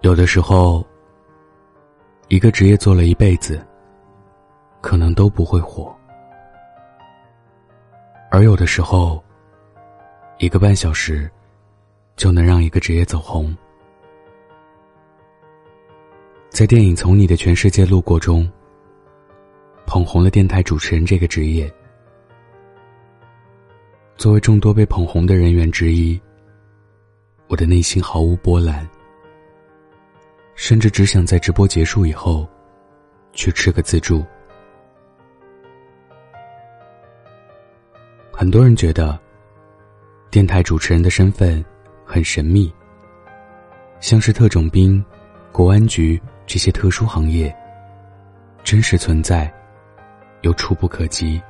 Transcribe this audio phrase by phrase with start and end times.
[0.00, 0.86] 有的时候，
[2.28, 3.60] 一个职业做了一辈子，
[4.80, 5.92] 可能都不会火；
[8.30, 9.22] 而有的时候，
[10.38, 11.28] 一个半小时
[12.14, 13.54] 就能让一个职业走红。
[16.48, 18.48] 在电影《从你的全世界路过》中，
[19.84, 21.70] 捧红了电台主持人这个职业。
[24.16, 26.20] 作为众多被捧红的人员之一，
[27.48, 28.88] 我的内心毫无波澜，
[30.60, 32.44] 甚至只想在直播结束以后
[33.32, 34.26] 去吃个自助。
[38.32, 39.18] 很多人觉得。
[40.30, 41.64] 电台主持人的身份
[42.04, 42.70] 很神秘，
[43.98, 45.02] 像是特种兵、
[45.50, 47.50] 国安局这些特殊行业，
[48.62, 49.50] 真实存在
[50.42, 51.40] 又触不可及。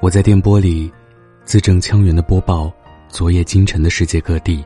[0.00, 0.92] 我在电波里
[1.44, 2.72] 字正腔圆的播报
[3.06, 4.64] 昨夜今晨的世界各地，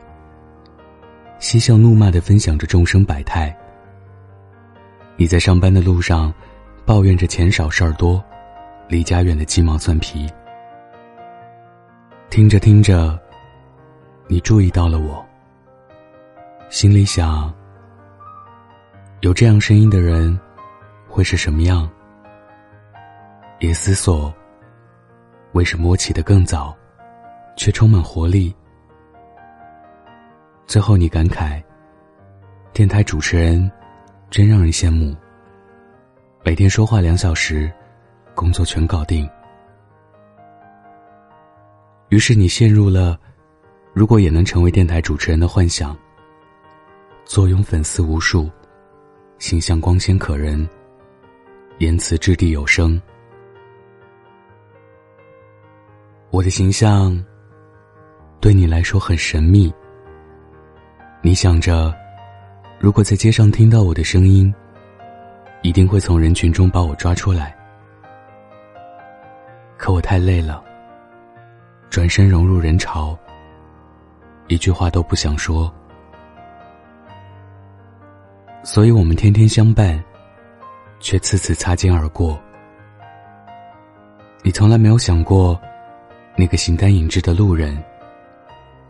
[1.45, 3.55] 嬉笑怒骂的分享着众生百态。
[5.15, 6.33] 你在上班的路上
[6.87, 8.19] 抱怨着钱少事儿多，
[8.87, 10.27] 离家远的鸡毛蒜皮。
[12.31, 13.15] 听着听着，
[14.25, 15.23] 你注意到了我，
[16.71, 17.53] 心里想：
[19.21, 20.35] 有这样声音的人
[21.07, 21.87] 会是什么样？
[23.59, 24.33] 也思索
[25.51, 26.75] 为什么我起得更早，
[27.55, 28.51] 却充满活力。
[30.67, 31.63] 最后你感慨：
[32.73, 33.71] 电台主持人
[34.31, 35.15] 真让人羡慕，
[36.43, 37.71] 每天说话两小时，
[38.33, 39.29] 工作全搞定。
[42.09, 43.19] 于是你陷入了，
[43.93, 45.95] 如果也能成为电台主持人的幻想。
[47.25, 48.49] 坐拥粉丝无数，
[49.39, 50.67] 形象光鲜可人，
[51.77, 53.01] 言辞掷地有声。
[56.31, 57.23] 我的形象
[58.39, 59.73] 对你来说很神秘。
[61.25, 61.91] 你想着，
[62.77, 64.53] 如果在街上听到我的声音，
[65.63, 67.57] 一定会从人群中把我抓出来。
[69.75, 70.63] 可我太累了。
[71.89, 73.17] 转身融入人潮，
[74.49, 75.73] 一句话都不想说。
[78.61, 79.99] 所以我们天天相伴，
[80.99, 82.39] 却次次擦肩而过。
[84.43, 85.59] 你从来没有想过，
[86.35, 87.83] 那个形单影只的路人，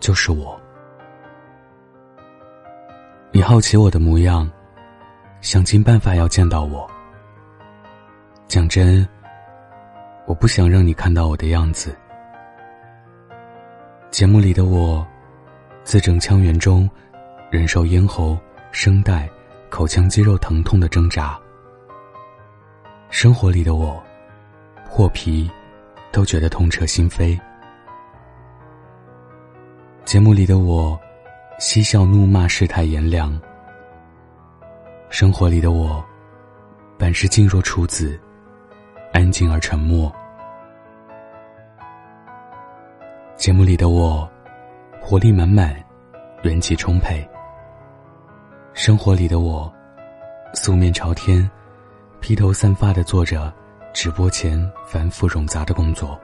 [0.02, 0.60] 就是我。
[3.36, 4.50] 你好奇我的模样，
[5.42, 6.90] 想尽办法要见到我。
[8.48, 9.06] 讲真，
[10.26, 11.94] 我不想让你看到我的样子。
[14.10, 15.06] 节目里的我，
[15.84, 16.90] 字正腔圆中，
[17.52, 18.38] 忍受咽喉、
[18.72, 19.30] 声带、
[19.70, 21.38] 口腔肌肉疼痛的挣扎。
[23.10, 24.02] 生活里的我，
[24.90, 25.52] 破皮
[26.10, 27.38] 都觉得痛彻心扉。
[30.06, 30.98] 节目里的我，
[31.58, 33.40] 嬉笑怒骂世态炎凉。
[35.10, 36.04] 生活里的我，
[36.98, 38.20] 本是静若处子，
[39.14, 40.14] 安静而沉默。
[43.38, 44.30] 节目里的我，
[45.00, 45.74] 活力满满，
[46.44, 47.26] 元气充沛。
[48.74, 49.72] 生活里的我，
[50.54, 51.50] 素面朝天，
[52.20, 53.54] 披头散发的做着
[53.94, 56.20] 直播前繁复冗杂的工作。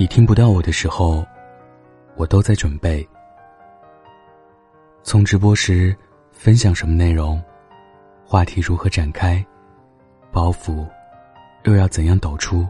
[0.00, 1.22] 你听不到我的时候，
[2.16, 3.06] 我都在准备。
[5.02, 5.94] 从直播时
[6.32, 7.38] 分享什么内容，
[8.24, 9.44] 话题如何展开，
[10.32, 10.88] 包袱
[11.64, 12.66] 又要怎样抖出。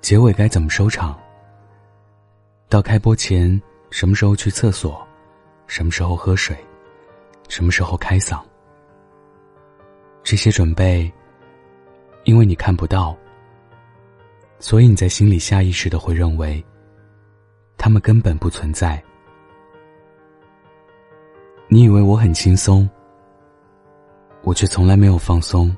[0.00, 1.18] 结尾该怎么收场？
[2.68, 3.60] 到开播前
[3.90, 5.04] 什么时候去厕所？
[5.66, 6.56] 什么时候喝水？
[7.48, 8.40] 什么时候开嗓？
[10.22, 11.12] 这些准备，
[12.22, 13.16] 因为你看不到，
[14.58, 16.64] 所以你在心里下意识的会认为，
[17.76, 19.02] 他们根本不存在。
[21.68, 22.88] 你以为我很轻松，
[24.42, 25.74] 我却从来没有放松，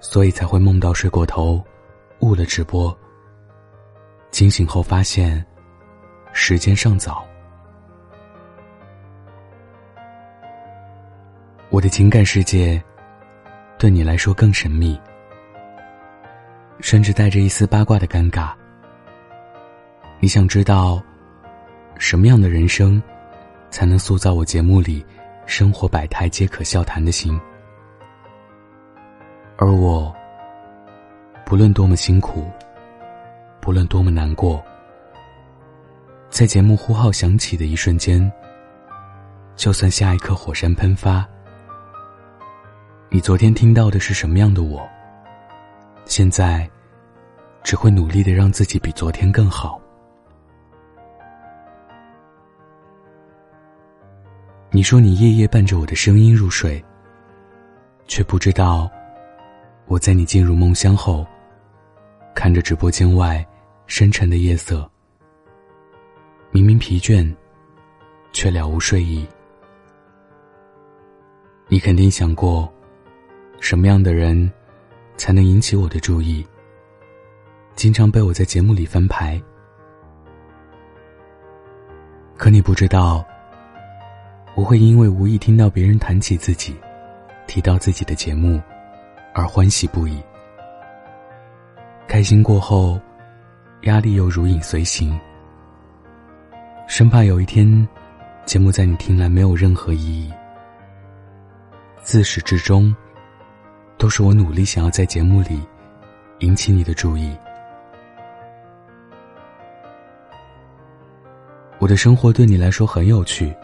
[0.00, 1.62] 所以才会梦到睡过头。
[2.20, 2.96] 误了直播，
[4.30, 5.44] 惊醒后发现
[6.32, 7.22] 时间尚早。
[11.68, 12.82] 我的情感世界
[13.78, 14.98] 对你来说更神秘，
[16.80, 18.52] 甚至带着一丝八卦的尴尬。
[20.20, 21.02] 你想知道
[21.98, 23.02] 什么样的人生
[23.70, 25.04] 才能塑造我节目里
[25.46, 27.40] 生活百态皆可笑谈的心？
[29.56, 30.14] 而我。
[31.46, 32.50] 不论多么辛苦，
[33.60, 34.64] 不论多么难过，
[36.30, 38.32] 在节目呼号响起的一瞬间，
[39.54, 41.22] 就算下一刻火山喷发，
[43.10, 44.88] 你昨天听到的是什么样的我？
[46.06, 46.68] 现在
[47.62, 49.80] 只会努力的让自己比昨天更好。
[54.70, 56.84] 你说你夜夜伴着我的声音入睡
[58.08, 58.90] 却不知道
[59.86, 61.24] 我在你进入梦乡后
[62.34, 63.46] 看着直播间外
[63.86, 64.90] 深沉的夜色
[66.50, 67.32] 明明疲倦
[68.32, 69.26] 却了无睡意。
[71.68, 72.70] 你肯定想过
[73.60, 74.52] 什么样的人
[75.16, 76.46] 才能引起我的注意？
[77.74, 79.40] 经常被我在节目里翻牌，
[82.36, 83.24] 可你不知道。
[84.56, 86.76] 我会因为无意听到别人谈起自己，
[87.48, 88.62] 提到自己的节目，
[89.34, 90.22] 而欢喜不已。
[92.06, 93.00] 开心过后，
[93.82, 95.18] 压力又如影随形，
[96.86, 97.88] 生怕有一天，
[98.46, 100.32] 节目在你听来没有任何意义。
[102.04, 102.94] 自始至终，
[103.96, 105.62] 都是我努力想要在节目里
[106.40, 107.34] 引起你的注意。
[111.78, 113.54] 我的生活对你来说很有趣。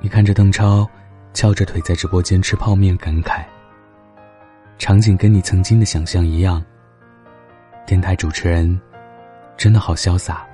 [0.00, 0.88] 你看着邓超
[1.32, 3.44] 翘着腿在直播间吃泡面，感慨。
[4.76, 6.62] 场景跟你曾经的想象一样。
[7.86, 8.80] 电台主持人
[9.56, 10.46] 真的好潇洒。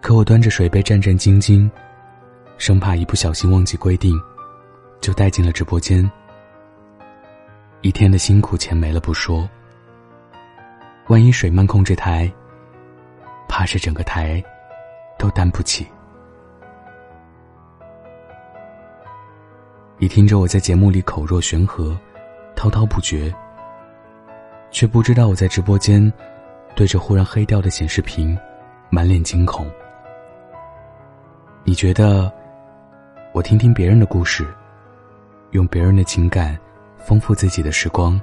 [0.00, 1.70] 可我端着水杯战战兢兢，
[2.56, 4.18] 生怕一不小心忘记规定，
[5.00, 6.08] 就带进了直播间。
[7.82, 9.48] 一天的辛苦钱没了不说，
[11.08, 12.30] 万一水漫控制台，
[13.48, 14.42] 怕是整个台
[15.18, 15.86] 都担不起。
[19.96, 21.98] 你听着我在节目里口若悬河，
[22.54, 23.34] 滔滔不绝，
[24.70, 26.12] 却不知道我在直播间
[26.74, 28.38] 对着忽然黑掉的显示屏，
[28.90, 29.66] 满脸惊恐。
[31.64, 32.30] 你觉得
[33.32, 34.46] 我听听别人的故事，
[35.52, 36.58] 用别人的情感
[37.00, 38.20] 丰富自己的时光，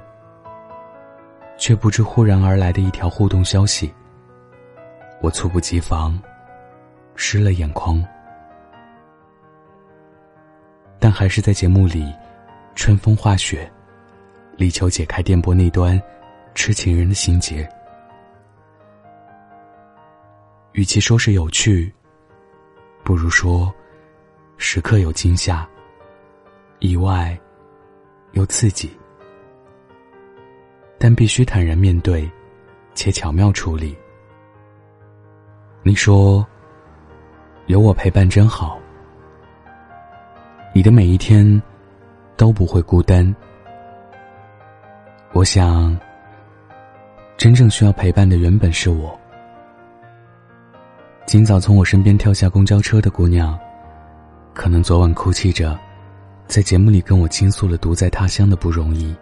[1.58, 3.92] 却不知忽然而来的一条互动消息，
[5.20, 6.18] 我猝不及防，
[7.14, 8.02] 湿了眼眶。
[10.98, 12.12] 但还是在节目里，
[12.74, 13.70] 春风化雪，
[14.56, 16.00] 力求解开电波那端
[16.54, 17.68] 痴情人的心结。
[20.72, 21.92] 与其说是有趣，
[23.02, 23.72] 不如说
[24.56, 25.68] 时刻有惊吓、
[26.78, 27.36] 意外
[28.38, 28.88] 又刺激。
[30.96, 32.28] 但必须坦然面对，
[32.94, 33.96] 且巧妙处理。
[35.82, 36.46] 你说，
[37.66, 38.78] 有我陪伴真好。
[40.72, 41.60] 你的每一天
[42.36, 43.34] 都不会孤单。
[45.32, 45.98] 我想，
[47.36, 49.18] 真正需要陪伴的原本是我。
[51.26, 53.58] 今早从我身边跳下公交车的姑娘，
[54.54, 55.78] 可能昨晚哭泣着，
[56.48, 59.14] 在节目里跟我倾诉了独在他乡的不容易。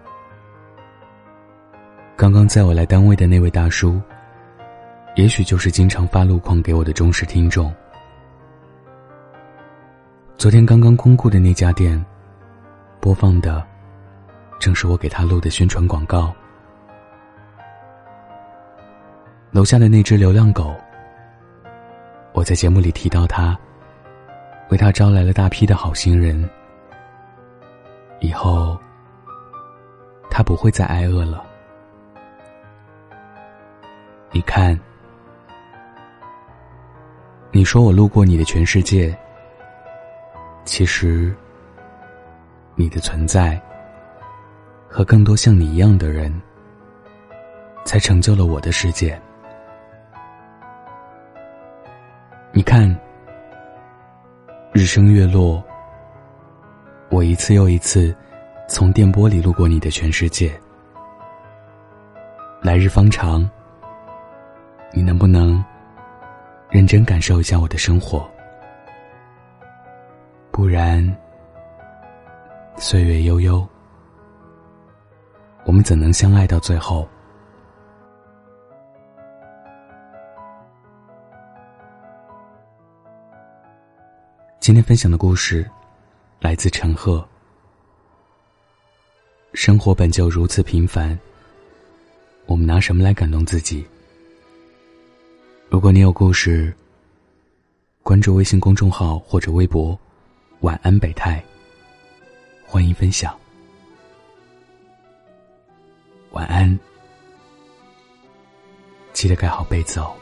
[2.17, 4.01] 刚刚载我来单位的那位大叔，
[5.17, 7.75] 也许就是经常发路况给我的忠实听众。
[10.39, 12.03] 昨天刚刚公布的那家店，
[13.01, 13.61] 播放的
[14.61, 16.33] 正是我给他录的宣传广告。
[19.51, 20.77] 楼下的那只流浪狗，
[22.33, 23.59] 我在节目里提到他，
[24.69, 26.49] 为他招来了大批的好心人。
[28.21, 28.79] 以后，
[30.31, 31.45] 他不会再挨饿了。
[34.33, 34.79] 你看，
[37.51, 39.17] 你说我路过你的全世界。
[40.65, 41.35] 其实，
[42.75, 43.61] 你的存在
[44.89, 46.33] 和更多像你一样的人，
[47.85, 49.19] 才成就了我的世界。
[52.53, 52.95] 你看，
[54.73, 55.63] 日升月落，
[57.09, 58.15] 我一次又一次
[58.69, 60.53] 从电波里路过你的全世界。
[62.61, 63.49] 来日方长，
[64.93, 65.65] 你能不能
[66.69, 68.29] 认真感受一下我的生活？
[70.51, 71.17] 不然，
[72.77, 73.67] 岁月悠悠，
[75.65, 77.09] 我们怎能相爱到最后？
[84.59, 85.65] 今天分享的故事
[86.39, 87.27] 来自陈赫。
[89.55, 91.19] 生活本就如此平凡，
[92.45, 93.85] 我们拿什么来感动自己？
[95.69, 96.73] 如果你有故事，
[98.03, 99.99] 关注微信公众号或者微博。
[100.61, 101.43] 晚安，北太。
[102.67, 103.35] 欢迎分享。
[106.33, 106.79] 晚安，
[109.13, 110.15] 记得盖好被子哦。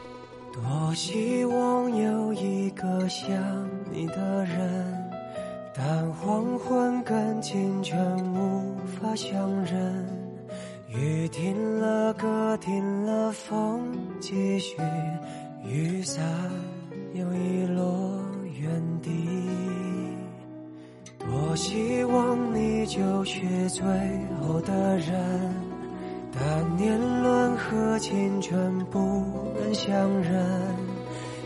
[0.53, 5.04] 多希望有一个像你的人，
[5.77, 7.97] 但黄昏跟清晨
[8.33, 10.05] 无法相认。
[10.87, 13.81] 雨停了，歌停了，风
[14.21, 14.77] 继续，
[15.67, 16.23] 雨伞
[17.13, 18.21] 又遗落。
[18.57, 19.11] 原地。
[21.19, 23.83] 多希望你就是最
[24.39, 25.53] 后的人，
[26.31, 28.99] 但年轮和青春不
[29.59, 30.41] 忍相认。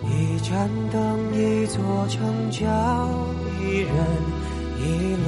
[0.05, 2.67] 一盏灯，一座城，叫
[3.59, 3.91] 一人
[4.77, 4.81] 一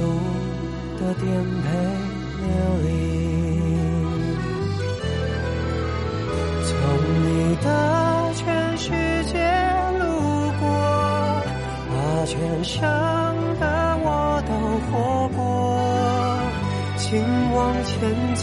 [0.98, 1.24] 的颠
[1.62, 1.64] 沛
[2.40, 2.44] 流
[2.82, 2.86] 离。
[6.64, 6.70] 从
[7.22, 7.26] 你
[7.62, 7.66] 的
[8.34, 8.42] 全
[8.78, 8.88] 世
[9.26, 9.32] 界
[9.98, 10.02] 路
[10.58, 10.62] 过，
[11.90, 11.92] 把
[12.24, 12.32] 全
[12.64, 12.80] 生
[13.60, 13.64] 的
[14.02, 14.06] 我
[14.48, 14.50] 都
[14.88, 14.90] 活
[15.36, 15.38] 过。
[16.96, 17.20] 请
[17.52, 17.92] 往前
[18.36, 18.42] 走，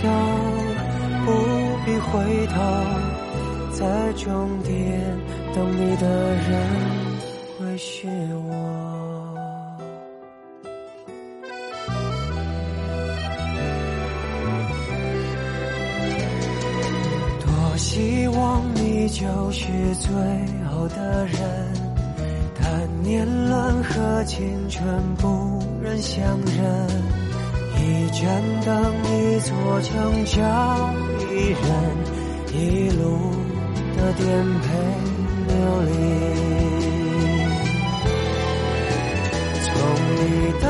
[1.26, 1.28] 不
[1.86, 2.14] 必回
[2.48, 2.54] 头，
[3.72, 3.80] 在
[4.14, 4.28] 终
[4.64, 4.70] 点
[5.56, 6.06] 等你的
[6.36, 6.50] 人
[19.20, 20.10] 就是最
[20.72, 21.38] 后的人，
[22.56, 24.82] 但年轮和青春
[25.16, 26.56] 不忍相认。
[27.76, 28.26] 一盏
[28.64, 30.90] 灯，一座城，找
[31.30, 31.60] 一人
[32.54, 33.36] 一路
[33.98, 34.26] 的颠
[34.62, 34.68] 沛
[35.50, 35.92] 流离。
[39.66, 39.70] 从
[40.16, 40.24] 你
[40.62, 40.66] 的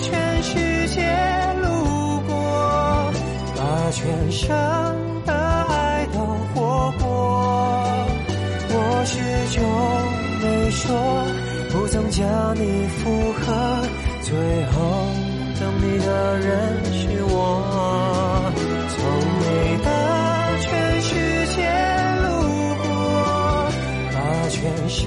[0.00, 0.96] 全世界
[1.60, 1.64] 路
[2.26, 2.32] 过，
[3.54, 3.60] 把
[3.90, 4.56] 全盛
[10.74, 10.90] 说，
[11.70, 12.26] 不曾将
[12.56, 13.44] 你附和，
[14.22, 14.34] 最
[14.66, 14.72] 后
[15.60, 17.32] 等你的人是我。
[18.90, 18.98] 从
[19.40, 19.44] 你
[19.84, 19.88] 的
[20.60, 20.66] 全
[21.00, 21.08] 世
[21.54, 21.58] 界
[22.22, 22.26] 路
[22.82, 22.84] 过，
[24.12, 24.16] 把
[24.50, 25.00] 全盛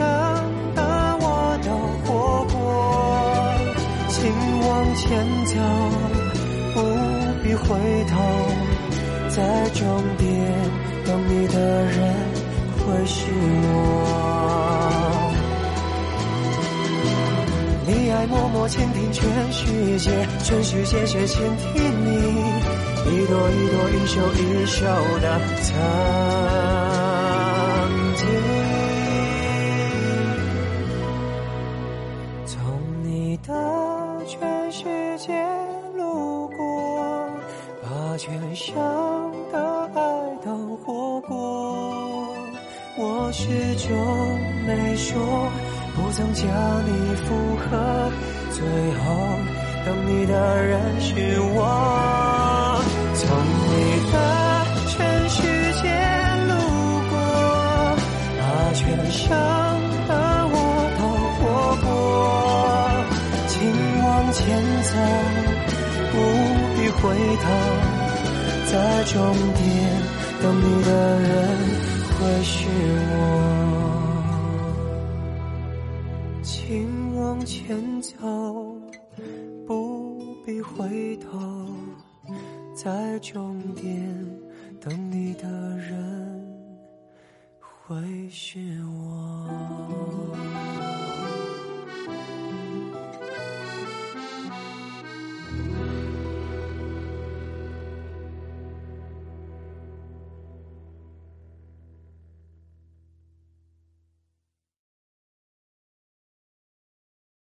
[0.74, 0.80] 的
[1.20, 1.26] 我
[1.64, 1.68] 都
[2.04, 2.08] 活
[2.54, 2.56] 过。
[4.08, 4.16] 请
[4.62, 5.06] 往前
[5.46, 5.54] 走，
[6.74, 6.76] 不
[7.44, 7.66] 必回
[8.10, 8.16] 头，
[9.30, 9.36] 在
[9.72, 9.84] 终
[10.18, 10.26] 点
[11.06, 11.96] 等你的人
[12.80, 13.76] 会是我。
[18.18, 20.10] 你爱默默倾听全世界，
[20.44, 22.18] 全世界却倾听你，
[23.06, 24.86] 一朵一朵，一首一首
[25.20, 25.76] 的曾
[28.16, 28.28] 经。
[32.48, 32.58] 从
[33.04, 33.54] 你的
[34.26, 34.84] 全世
[35.20, 35.32] 界
[35.96, 37.30] 路过，
[37.84, 38.76] 把全盛
[39.52, 40.02] 的爱
[40.44, 41.38] 都活过。
[42.98, 43.46] 我始
[43.76, 43.96] 终
[44.66, 45.16] 没说，
[45.98, 46.46] 不曾将
[46.86, 46.92] 你
[47.26, 48.12] 附和，
[48.52, 48.64] 最
[49.02, 49.06] 后
[49.86, 52.82] 等你的人是我。
[53.16, 53.70] 从你
[54.14, 54.16] 的
[54.88, 54.96] 全
[55.28, 55.42] 世
[55.82, 55.84] 界
[56.48, 56.54] 路
[57.10, 57.14] 过，
[58.38, 58.42] 把
[58.74, 59.26] 全盛
[60.08, 60.12] 的
[60.54, 60.56] 我
[61.00, 61.02] 都
[61.36, 61.42] 活
[61.84, 61.90] 过。
[63.48, 63.56] 请
[64.04, 64.40] 往前
[64.84, 64.94] 走，
[66.14, 66.16] 不
[66.78, 67.02] 必回
[67.44, 67.46] 头，
[68.72, 68.72] 在
[69.06, 69.16] 终
[69.56, 69.66] 点
[70.42, 70.90] 等你的
[71.20, 71.28] 人。
[72.18, 72.56] 会是
[73.10, 73.16] 我，
[82.88, 83.92] 在终点
[84.80, 85.46] 等你的
[85.78, 86.42] 人
[87.60, 90.97] 会是我。